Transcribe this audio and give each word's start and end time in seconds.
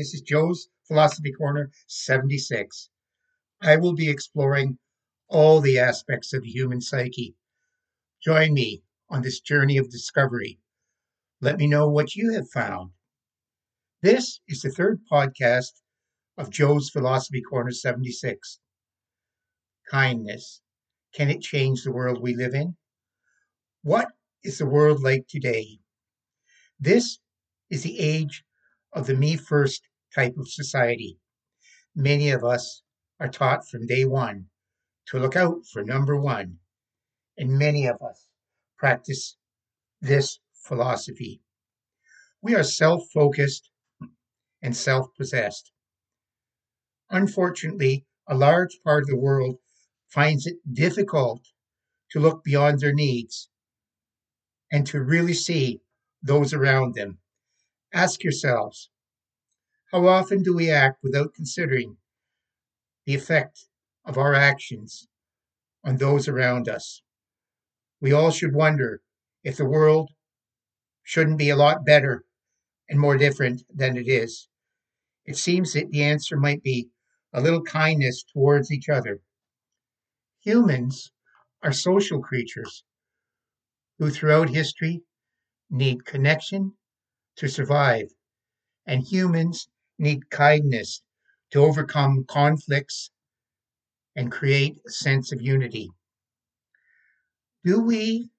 this 0.00 0.14
is 0.14 0.22
Joe's 0.22 0.70
Philosophy 0.88 1.30
Corner 1.30 1.70
76. 1.86 2.88
I 3.60 3.76
will 3.76 3.92
be 3.92 4.08
exploring 4.08 4.78
all 5.28 5.60
the 5.60 5.78
aspects 5.78 6.32
of 6.32 6.42
the 6.42 6.48
human 6.48 6.80
psyche. 6.80 7.36
Join 8.24 8.54
me 8.54 8.82
on 9.10 9.20
this 9.20 9.40
journey 9.40 9.76
of 9.76 9.90
discovery. 9.90 10.58
Let 11.42 11.58
me 11.58 11.66
know 11.66 11.86
what 11.86 12.16
you 12.16 12.32
have 12.32 12.48
found. 12.48 12.92
This 14.00 14.40
is 14.48 14.62
the 14.62 14.70
third 14.70 15.02
podcast 15.12 15.82
of 16.38 16.48
Joe's 16.48 16.88
Philosophy 16.88 17.42
Corner 17.42 17.70
76. 17.70 18.58
Kindness. 19.90 20.62
Can 21.12 21.28
it 21.28 21.42
change 21.42 21.84
the 21.84 21.92
world 21.92 22.22
we 22.22 22.34
live 22.34 22.54
in? 22.54 22.74
What 23.82 24.08
is 24.42 24.56
the 24.56 24.64
world 24.66 25.02
like 25.02 25.26
today? 25.28 25.80
This 26.78 27.18
is 27.68 27.82
the 27.82 27.98
age 27.98 28.44
of 28.94 29.06
the 29.06 29.14
me 29.14 29.36
first 29.36 29.82
type 30.14 30.36
of 30.36 30.48
society. 30.48 31.18
Many 31.94 32.30
of 32.30 32.44
us 32.44 32.82
are 33.18 33.28
taught 33.28 33.68
from 33.68 33.86
day 33.86 34.04
one 34.04 34.48
to 35.06 35.18
look 35.18 35.36
out 35.36 35.66
for 35.72 35.84
number 35.84 36.16
one, 36.16 36.58
and 37.36 37.58
many 37.58 37.86
of 37.86 38.00
us 38.02 38.28
practice 38.78 39.36
this 40.00 40.40
philosophy. 40.54 41.42
We 42.42 42.54
are 42.54 42.64
self 42.64 43.08
focused 43.12 43.70
and 44.62 44.76
self 44.76 45.14
possessed. 45.16 45.72
Unfortunately, 47.10 48.06
a 48.26 48.36
large 48.36 48.78
part 48.84 49.02
of 49.02 49.08
the 49.08 49.16
world 49.16 49.58
finds 50.08 50.46
it 50.46 50.58
difficult 50.72 51.42
to 52.10 52.20
look 52.20 52.44
beyond 52.44 52.80
their 52.80 52.94
needs 52.94 53.50
and 54.70 54.86
to 54.86 55.02
really 55.02 55.34
see 55.34 55.80
those 56.22 56.52
around 56.52 56.94
them. 56.94 57.18
Ask 57.92 58.22
yourselves 58.22 58.90
how 59.92 60.06
often 60.06 60.42
do 60.42 60.54
we 60.54 60.70
act 60.70 61.02
without 61.02 61.34
considering 61.34 61.96
the 63.06 63.14
effect 63.14 63.66
of 64.04 64.16
our 64.16 64.34
actions 64.34 65.08
on 65.82 65.96
those 65.96 66.28
around 66.28 66.68
us? 66.68 67.02
We 68.00 68.12
all 68.12 68.30
should 68.30 68.54
wonder 68.54 69.02
if 69.42 69.56
the 69.56 69.64
world 69.64 70.10
shouldn't 71.02 71.38
be 71.38 71.50
a 71.50 71.56
lot 71.56 71.84
better 71.84 72.24
and 72.88 73.00
more 73.00 73.18
different 73.18 73.62
than 73.68 73.96
it 73.96 74.06
is. 74.06 74.48
It 75.24 75.36
seems 75.36 75.72
that 75.72 75.90
the 75.90 76.04
answer 76.04 76.36
might 76.36 76.62
be 76.62 76.90
a 77.32 77.40
little 77.40 77.62
kindness 77.62 78.22
towards 78.22 78.70
each 78.70 78.88
other. 78.88 79.20
Humans 80.42 81.10
are 81.62 81.72
social 81.72 82.22
creatures 82.22 82.84
who, 83.98 84.10
throughout 84.10 84.50
history, 84.50 85.02
need 85.68 86.04
connection 86.04 86.74
to 87.36 87.48
survive, 87.48 88.08
and 88.86 89.02
humans 89.02 89.68
need 90.00 90.30
kindness 90.30 91.02
to 91.50 91.60
overcome 91.60 92.24
conflicts 92.24 93.10
and 94.16 94.32
create 94.32 94.78
a 94.86 94.90
sense 94.90 95.30
of 95.30 95.42
unity. 95.42 95.90
Do 97.64 97.80
we 97.80 98.30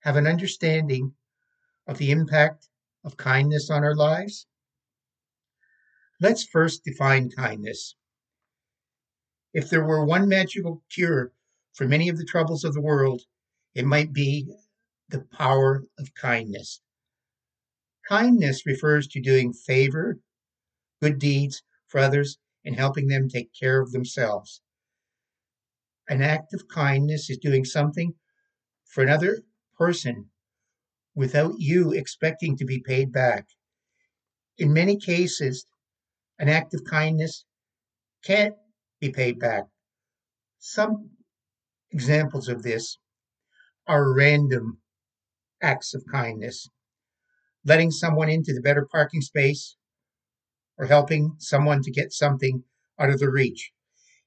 have 0.00 0.16
an 0.16 0.26
understanding 0.26 1.14
of 1.86 1.98
the 1.98 2.12
impact 2.12 2.68
of 3.04 3.16
kindness 3.16 3.68
on 3.68 3.82
our 3.82 3.96
lives? 3.96 4.46
Let's 6.20 6.44
first 6.44 6.84
define 6.84 7.30
kindness. 7.30 7.96
If 9.52 9.68
there 9.68 9.84
were 9.84 10.04
one 10.04 10.28
magical 10.28 10.84
cure 10.90 11.32
for 11.72 11.88
many 11.88 12.08
of 12.08 12.16
the 12.16 12.24
troubles 12.24 12.62
of 12.62 12.74
the 12.74 12.80
world, 12.80 13.22
it 13.74 13.84
might 13.84 14.12
be 14.12 14.46
the 15.08 15.20
power 15.20 15.82
of 15.98 16.14
kindness. 16.14 16.80
Kindness 18.08 18.64
refers 18.66 19.08
to 19.08 19.20
doing 19.20 19.52
favor 19.52 20.18
good 21.00 21.18
deeds 21.18 21.62
for 21.86 21.98
others 21.98 22.38
and 22.64 22.76
helping 22.76 23.08
them 23.08 23.28
take 23.28 23.50
care 23.58 23.80
of 23.80 23.92
themselves. 23.92 24.60
An 26.08 26.22
act 26.22 26.52
of 26.52 26.68
kindness 26.68 27.30
is 27.30 27.38
doing 27.38 27.64
something 27.64 28.14
for 28.84 29.02
another 29.02 29.42
person 29.78 30.30
without 31.14 31.54
you 31.58 31.92
expecting 31.92 32.56
to 32.56 32.64
be 32.64 32.80
paid 32.80 33.12
back. 33.12 33.46
In 34.58 34.72
many 34.72 34.96
cases, 34.96 35.66
an 36.38 36.48
act 36.48 36.74
of 36.74 36.84
kindness 36.84 37.44
can't 38.24 38.54
be 39.00 39.10
paid 39.10 39.38
back. 39.38 39.64
Some 40.58 41.10
examples 41.90 42.48
of 42.48 42.62
this 42.62 42.98
are 43.86 44.14
random 44.14 44.78
acts 45.62 45.94
of 45.94 46.04
kindness, 46.10 46.68
letting 47.64 47.90
someone 47.90 48.28
into 48.28 48.52
the 48.52 48.60
better 48.60 48.86
parking 48.90 49.20
space 49.20 49.76
or 50.80 50.86
helping 50.86 51.36
someone 51.38 51.82
to 51.82 51.90
get 51.90 52.10
something 52.10 52.64
out 52.98 53.10
of 53.10 53.20
their 53.20 53.30
reach. 53.30 53.70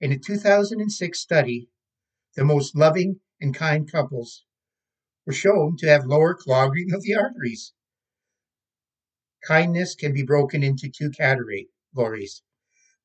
In 0.00 0.12
a 0.12 0.18
2006 0.18 1.18
study, 1.18 1.68
the 2.36 2.44
most 2.44 2.76
loving 2.76 3.18
and 3.40 3.52
kind 3.52 3.90
couples 3.90 4.44
were 5.26 5.32
shown 5.32 5.76
to 5.76 5.88
have 5.88 6.06
lower 6.06 6.34
clogging 6.34 6.94
of 6.94 7.02
the 7.02 7.16
arteries. 7.16 7.72
Kindness 9.44 9.96
can 9.96 10.14
be 10.14 10.22
broken 10.22 10.62
into 10.62 10.88
two 10.88 11.10
categories 11.10 12.42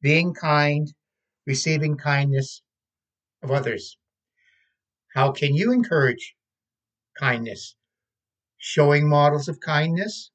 being 0.01 0.35
kind, 0.35 0.93
receiving 1.47 1.97
kindness 1.97 2.61
of 3.41 3.49
others. 3.49 3.97
How 5.15 5.31
can 5.31 5.55
you 5.55 5.71
encourage 5.71 6.35
kindness? 7.19 7.75
Showing 8.57 9.09
models 9.09 9.47
of 9.47 9.59
kindness, 9.59 10.29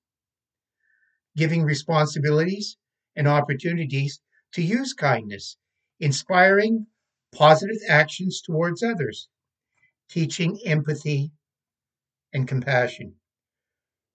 giving 1.37 1.62
responsibilities 1.62 2.77
and 3.16 3.27
opportunities 3.27 4.21
to 4.53 4.62
use 4.62 4.93
kindness, 4.93 5.56
inspiring 5.99 6.87
positive 7.32 7.78
actions 7.88 8.41
towards 8.41 8.82
others, 8.82 9.28
teaching 10.09 10.60
empathy 10.65 11.32
and 12.32 12.47
compassion. 12.47 13.15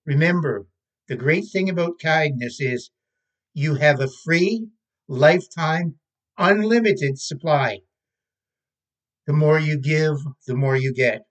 Remember, 0.05 0.67
the 1.07 1.15
great 1.15 1.45
thing 1.51 1.69
about 1.69 1.99
kindness 1.99 2.59
is 2.59 2.91
you 3.53 3.75
have 3.75 3.99
a 3.99 4.07
free, 4.23 4.67
lifetime, 5.07 5.95
unlimited 6.37 7.19
supply. 7.19 7.79
The 9.27 9.33
more 9.33 9.59
you 9.59 9.77
give, 9.77 10.17
the 10.47 10.55
more 10.55 10.75
you 10.75 10.93
get. 10.93 11.23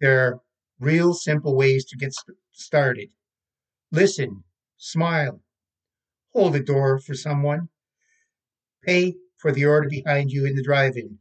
There 0.00 0.26
are 0.26 0.40
real 0.78 1.14
simple 1.14 1.56
ways 1.56 1.84
to 1.86 1.96
get 1.96 2.14
started. 2.52 3.08
Listen, 3.90 4.44
smile, 4.76 5.42
hold 6.32 6.52
the 6.54 6.60
door 6.60 6.98
for 6.98 7.14
someone, 7.14 7.68
pay 8.82 9.14
for 9.36 9.52
the 9.52 9.64
order 9.64 9.88
behind 9.88 10.30
you 10.30 10.44
in 10.44 10.56
the 10.56 10.62
drive 10.62 10.96
in, 10.96 11.18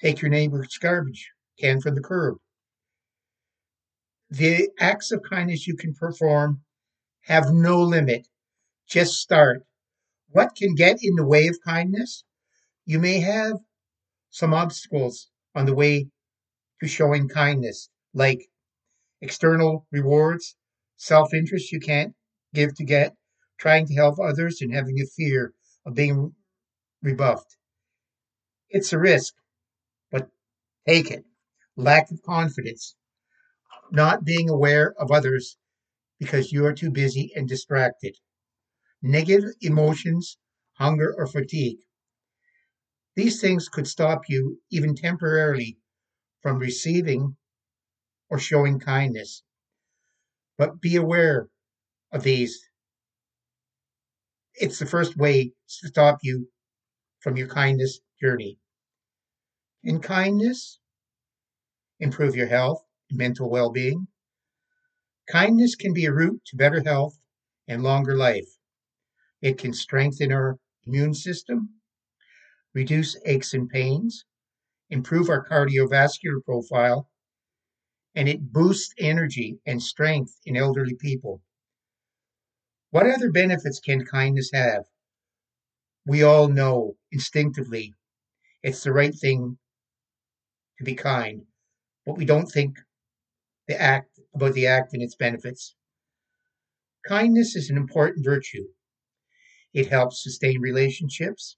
take 0.00 0.20
your 0.20 0.30
neighbor's 0.30 0.78
garbage 0.78 1.30
can 1.58 1.80
from 1.80 1.94
the 1.94 2.02
curb. 2.02 2.38
The 4.30 4.70
acts 4.78 5.12
of 5.12 5.22
kindness 5.22 5.66
you 5.66 5.76
can 5.76 5.94
perform 5.94 6.62
have 7.22 7.52
no 7.52 7.82
limit. 7.82 8.28
Just 8.86 9.14
start. 9.14 9.66
What 10.28 10.54
can 10.56 10.74
get 10.74 10.98
in 11.02 11.16
the 11.16 11.26
way 11.26 11.48
of 11.48 11.58
kindness? 11.64 12.24
You 12.86 12.98
may 12.98 13.20
have 13.20 13.58
some 14.30 14.54
obstacles 14.54 15.28
on 15.54 15.66
the 15.66 15.74
way 15.74 16.08
to 16.80 16.88
showing 16.88 17.28
kindness, 17.28 17.90
like 18.14 18.50
external 19.20 19.86
rewards, 19.90 20.56
self 20.96 21.34
interest 21.34 21.72
you 21.72 21.80
can't 21.80 22.14
give 22.54 22.74
to 22.76 22.84
get, 22.84 23.16
trying 23.60 23.86
to 23.86 23.94
help 23.94 24.18
others 24.18 24.62
and 24.62 24.74
having 24.74 25.00
a 25.00 25.06
fear 25.06 25.54
of 25.86 25.94
being 25.94 26.34
rebuffed. 27.02 27.56
It's 28.70 28.92
a 28.92 28.98
risk, 28.98 29.34
but 30.10 30.30
take 30.88 31.10
it. 31.10 31.24
Lack 31.76 32.10
of 32.10 32.22
confidence, 32.22 32.96
not 33.92 34.24
being 34.24 34.48
aware 34.48 34.94
of 35.00 35.10
others 35.10 35.58
because 36.18 36.52
you 36.52 36.64
are 36.66 36.74
too 36.74 36.90
busy 36.90 37.32
and 37.36 37.48
distracted. 37.48 38.16
Negative 39.02 39.54
emotions, 39.60 40.38
hunger, 40.74 41.14
or 41.16 41.26
fatigue. 41.26 41.80
These 43.16 43.40
things 43.40 43.68
could 43.68 43.86
stop 43.86 44.28
you, 44.28 44.62
even 44.70 44.96
temporarily, 44.96 45.78
from 46.42 46.58
receiving 46.58 47.36
or 48.30 48.38
showing 48.38 48.80
kindness. 48.80 49.42
But 50.56 50.80
be 50.80 50.96
aware 50.96 51.48
of 52.12 52.22
these 52.22 52.69
it's 54.60 54.78
the 54.78 54.86
first 54.86 55.16
way 55.16 55.48
to 55.80 55.88
stop 55.88 56.18
you 56.22 56.48
from 57.20 57.36
your 57.36 57.48
kindness 57.48 58.00
journey. 58.20 58.58
In 59.82 60.00
kindness, 60.00 60.80
improve 62.00 62.34
your 62.34 62.48
health 62.48 62.84
and 63.10 63.16
mental 63.18 63.48
well 63.48 63.70
being. 63.70 64.08
Kindness 65.30 65.76
can 65.76 65.94
be 65.94 66.04
a 66.04 66.12
route 66.12 66.42
to 66.44 66.56
better 66.56 66.82
health 66.82 67.18
and 67.66 67.82
longer 67.82 68.14
life. 68.14 68.58
It 69.42 69.58
can 69.58 69.72
strengthen 69.72 70.32
our 70.32 70.58
immune 70.86 71.14
system, 71.14 71.80
reduce 72.74 73.16
aches 73.26 73.54
and 73.54 73.70
pains, 73.70 74.24
improve 74.90 75.28
our 75.30 75.46
cardiovascular 75.46 76.44
profile, 76.44 77.10
and 78.14 78.28
it 78.28 78.52
boosts 78.52 78.94
energy 78.98 79.58
and 79.66 79.82
strength 79.82 80.38
in 80.44 80.56
elderly 80.56 80.94
people. 80.94 81.42
What 82.90 83.06
other 83.06 83.30
benefits 83.30 83.80
can 83.80 84.04
kindness 84.04 84.50
have? 84.52 84.84
We 86.04 86.22
all 86.24 86.48
know 86.48 86.96
instinctively 87.12 87.94
it's 88.62 88.82
the 88.84 88.92
right 88.92 89.14
thing 89.14 89.58
to 90.78 90.84
be 90.84 90.94
kind, 90.94 91.46
but 92.04 92.16
we 92.16 92.24
don't 92.24 92.46
think 92.50 92.78
the 93.68 93.80
act 93.80 94.18
about 94.34 94.54
the 94.54 94.66
act 94.66 94.92
and 94.92 95.02
its 95.02 95.14
benefits. 95.14 95.76
Kindness 97.06 97.54
is 97.54 97.70
an 97.70 97.76
important 97.76 98.24
virtue. 98.24 98.68
It 99.72 99.88
helps 99.88 100.22
sustain 100.22 100.60
relationships. 100.60 101.56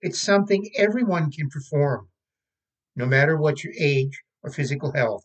It's 0.00 0.20
something 0.20 0.70
everyone 0.76 1.30
can 1.30 1.48
perform, 1.48 2.10
no 2.96 3.06
matter 3.06 3.36
what 3.36 3.62
your 3.62 3.72
age 3.78 4.22
or 4.42 4.50
physical 4.50 4.92
health. 4.92 5.24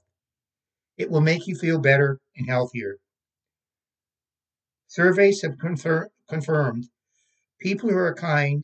It 0.97 1.09
will 1.09 1.21
make 1.21 1.47
you 1.47 1.55
feel 1.55 1.79
better 1.79 2.19
and 2.35 2.47
healthier. 2.47 2.99
Surveys 4.89 5.41
have 5.43 5.53
confir- 5.55 6.09
confirmed 6.27 6.89
people 7.59 7.89
who 7.89 7.97
are 7.97 8.15
kind 8.15 8.63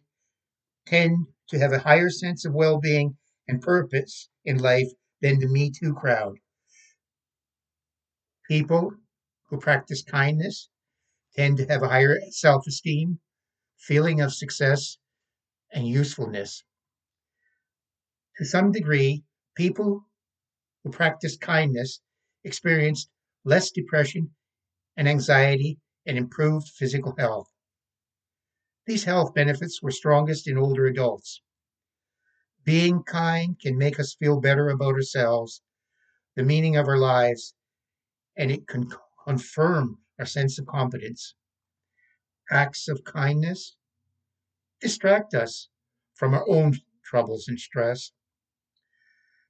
tend 0.86 1.28
to 1.50 1.60
have 1.60 1.74
a 1.74 1.80
higher 1.80 2.10
sense 2.10 2.46
of 2.46 2.54
well 2.54 2.80
being 2.80 3.18
and 3.48 3.62
purpose 3.62 4.30
in 4.46 4.58
life 4.58 4.90
than 5.22 5.40
the 5.40 5.48
Me 5.48 5.72
Too 5.72 5.94
crowd. 5.94 6.40
People 8.48 8.96
who 9.50 9.60
practice 9.60 10.04
kindness 10.04 10.70
tend 11.36 11.58
to 11.58 11.68
have 11.68 11.84
a 11.84 11.90
higher 11.90 12.20
self 12.32 12.68
esteem, 12.68 13.20
feeling 13.78 14.22
of 14.22 14.34
success, 14.34 14.98
and 15.72 15.88
usefulness. 15.88 16.64
To 18.38 18.46
some 18.46 18.72
degree, 18.72 19.24
people 19.56 20.06
who 20.84 20.92
practice 20.92 21.38
kindness 21.38 22.02
experienced 22.44 23.10
less 23.44 23.72
depression 23.72 24.36
and 24.98 25.10
anxiety 25.10 25.80
and 26.06 26.18
improved 26.18 26.70
physical 26.70 27.16
health. 27.18 27.52
These 28.86 29.06
health 29.06 29.34
benefits 29.34 29.82
were 29.82 29.92
strongest 29.92 30.48
in 30.48 30.58
older 30.58 30.86
adults. 30.86 31.42
Being 32.64 33.04
kind 33.04 33.60
can 33.60 33.78
make 33.78 34.00
us 34.00 34.16
feel 34.16 34.40
better 34.40 34.70
about 34.70 34.96
ourselves, 34.96 35.62
the 36.36 36.44
meaning 36.44 36.76
of 36.76 36.88
our 36.88 36.98
lives, 36.98 37.54
and 38.38 38.52
it 38.52 38.68
can 38.68 38.92
confirm 39.24 40.00
our 40.20 40.26
sense 40.26 40.60
of 40.60 40.66
competence. 40.66 41.36
Acts 42.52 42.88
of 42.88 43.04
kindness 43.04 43.76
distract 44.80 45.34
us 45.34 45.70
from 46.14 46.34
our 46.34 46.48
own 46.48 46.80
troubles 47.04 47.48
and 47.48 47.60
stress. 47.60 48.12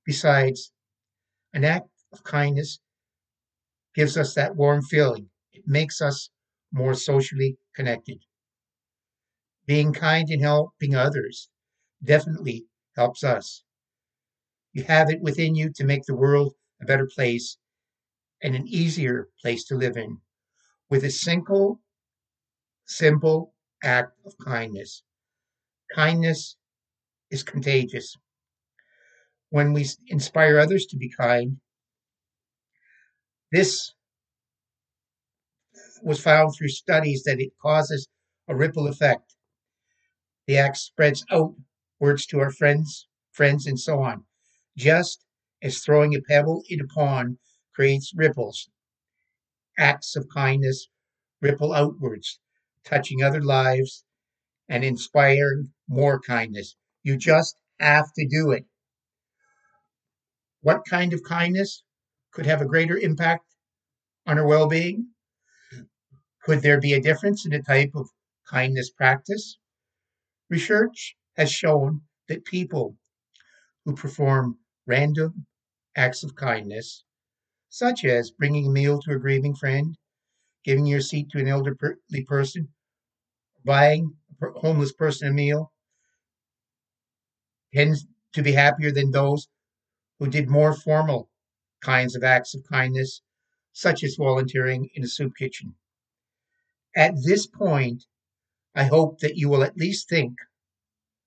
Besides, 0.05 0.71
an 1.53 1.63
act 1.65 1.89
of 2.13 2.23
kindness 2.23 2.79
gives 3.93 4.17
us 4.17 4.33
that 4.35 4.55
warm 4.55 4.81
feeling. 4.81 5.29
It 5.51 5.67
makes 5.67 6.01
us 6.01 6.29
more 6.75 6.94
socially 6.94 7.57
connected. 7.74 8.19
Being 9.68 9.94
kind 9.94 10.27
and 10.31 10.42
helping 10.42 10.95
others 10.95 11.50
definitely 12.04 12.66
helps 12.95 13.24
us. 13.24 13.63
You 14.74 14.83
have 14.83 15.10
it 15.10 15.22
within 15.22 15.56
you 15.56 15.72
to 15.74 15.83
make 15.83 16.04
the 16.04 16.13
world 16.13 16.54
a 16.80 16.86
better 16.86 17.07
place 17.07 17.57
and 18.42 18.56
an 18.56 18.68
easier 18.68 19.30
place 19.42 19.66
to 19.66 19.75
live 19.75 19.98
in 19.98 20.22
with 20.89 21.04
a 21.04 21.12
single, 21.12 21.81
simple 22.88 23.54
act 23.83 24.18
of 24.25 24.36
kindness. 24.39 25.04
Kindness 25.95 26.57
is 27.31 27.44
contagious. 27.44 28.18
When 29.50 29.74
we 29.74 29.88
inspire 30.06 30.60
others 30.60 30.86
to 30.86 30.98
be 30.98 31.10
kind, 31.10 31.60
this 33.51 33.94
was 36.05 36.21
found 36.21 36.53
through 36.55 36.69
studies 36.69 37.23
that 37.23 37.41
it 37.41 37.57
causes 37.61 38.07
a 38.47 38.55
ripple 38.55 38.87
effect. 38.87 39.35
The 40.47 40.57
act 40.57 40.77
spreads 40.77 41.25
outwards 41.31 42.25
to 42.27 42.39
our 42.39 42.51
friends, 42.51 43.07
friends, 43.31 43.65
and 43.65 43.79
so 43.79 44.01
on, 44.01 44.25
just 44.77 45.25
as 45.61 45.79
throwing 45.79 46.15
a 46.15 46.21
pebble 46.21 46.63
in 46.69 46.79
a 46.79 46.87
pond 46.87 47.39
creates 47.73 48.13
ripples. 48.15 48.69
Acts 49.79 50.15
of 50.15 50.29
kindness 50.29 50.87
ripple 51.41 51.73
outwards, 51.73 52.39
touching 52.83 53.23
other 53.23 53.41
lives 53.41 54.05
and 54.69 54.83
inspiring 54.83 55.73
more 55.87 56.19
kindness. 56.19 56.75
You 57.03 57.17
just 57.17 57.57
have 57.79 58.13
to 58.13 58.27
do 58.27 58.51
it. 58.51 58.65
What 60.61 60.85
kind 60.85 61.13
of 61.13 61.23
kindness 61.23 61.83
could 62.31 62.45
have 62.45 62.61
a 62.61 62.65
greater 62.65 62.97
impact 62.97 63.55
on 64.27 64.37
our 64.37 64.47
well 64.47 64.67
being? 64.69 65.14
Could 66.45 66.62
there 66.62 66.80
be 66.80 66.94
a 66.94 67.01
difference 67.01 67.44
in 67.44 67.51
the 67.51 67.62
type 67.62 67.92
of 67.95 68.09
kindness 68.47 68.89
practice? 68.89 69.57
Research 70.50 71.18
has 71.38 71.51
shown 71.51 72.03
that 72.27 72.45
people 72.45 72.97
who 73.86 73.95
perform 73.95 74.59
random 74.86 75.47
acts 75.95 76.24
of 76.24 76.36
kindness, 76.36 77.03
such 77.69 78.06
as 78.06 78.31
bringing 78.31 78.68
a 78.68 78.71
meal 78.71 79.01
to 79.01 79.13
a 79.13 79.19
grieving 79.19 79.56
friend, 79.56 79.97
giving 80.63 80.86
your 80.86 81.01
seat 81.01 81.30
to 81.31 81.39
an 81.39 81.47
elderly 81.47 82.25
person, 82.27 82.74
buying 83.63 84.18
a 84.41 84.51
homeless 84.59 84.94
person 84.94 85.27
a 85.30 85.33
meal, 85.33 85.74
tends 87.74 88.06
to 88.33 88.41
be 88.41 88.53
happier 88.53 88.91
than 88.91 89.12
those 89.12 89.48
who 90.19 90.27
did 90.30 90.50
more 90.50 90.74
formal 90.74 91.30
kinds 91.81 92.15
of 92.15 92.24
acts 92.24 92.56
of 92.56 92.63
kindness, 92.69 93.21
such 93.74 94.03
as 94.03 94.15
volunteering 94.15 94.89
in 94.95 95.03
a 95.03 95.07
soup 95.07 95.33
kitchen. 95.38 95.75
At 96.95 97.15
this 97.24 97.45
point, 97.45 98.06
I 98.74 98.86
hope 98.86 99.19
that 99.19 99.38
you 99.38 99.50
will 99.50 99.63
at 99.63 99.77
least 99.77 100.07
think 100.07 100.38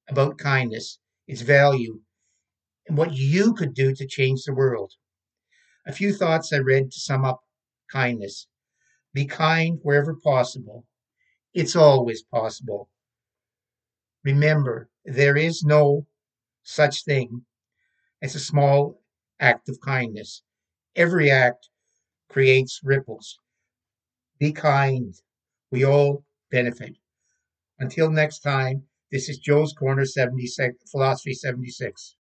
about 0.09 0.39
kindness, 0.39 0.99
its 1.27 1.43
value, 1.43 2.03
and 2.87 2.97
what 2.97 3.13
you 3.13 3.55
could 3.55 3.75
do 3.75 3.95
to 3.95 4.07
change 4.07 4.45
the 4.45 4.55
world. 4.55 4.95
A 5.87 5.93
few 5.93 6.15
thoughts 6.15 6.53
I 6.53 6.59
read 6.59 6.91
to 6.93 7.01
sum 7.01 7.25
up 7.25 7.45
kindness. 7.91 8.49
Be 9.13 9.27
kind 9.27 9.81
wherever 9.83 10.15
possible. 10.15 10.87
It's 11.55 11.77
always 11.77 12.23
possible. 12.23 12.91
Remember, 14.25 14.91
there 15.05 15.37
is 15.37 15.63
no 15.63 16.07
such 16.63 17.05
thing 17.05 17.47
as 18.23 18.35
a 18.35 18.41
small 18.41 19.03
act 19.41 19.69
of 19.69 19.81
kindness. 19.81 20.43
Every 20.97 21.31
act 21.31 21.69
creates 22.29 22.81
ripples. 22.83 23.39
Be 24.39 24.53
kind. 24.53 25.15
We 25.71 25.85
all 25.85 26.25
benefit. 26.51 26.97
Until 27.79 28.11
next 28.11 28.41
time, 28.41 28.85
this 29.11 29.29
is 29.29 29.39
Joe's 29.39 29.73
Corner 29.73 30.05
76, 30.05 30.91
Philosophy 30.91 31.35
76. 31.35 32.17